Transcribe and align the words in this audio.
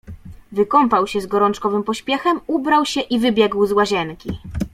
Wykąpał 0.51 1.07
się 1.07 1.21
z 1.21 1.25
gorączkowym 1.25 1.83
pośpiechem, 1.83 2.39
ubrał 2.47 2.85
się 2.85 3.01
i 3.01 3.19
wybiegł 3.19 3.65
z 3.65 3.71
łazienki. 3.71 4.37